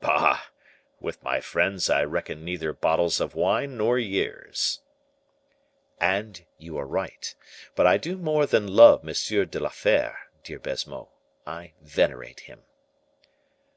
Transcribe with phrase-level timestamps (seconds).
[0.00, 0.40] "Bah!
[0.98, 4.80] with my friends I reckon neither bottles of wine nor years."
[6.00, 7.32] "And you are right.
[7.76, 9.46] But I do more than love M.
[9.46, 11.10] de la Fere, dear Baisemeaux;
[11.46, 12.64] I venerate him."